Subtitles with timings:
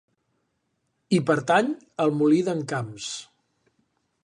[1.11, 1.69] Hi pertany
[2.05, 3.13] el Molí d'en Camps.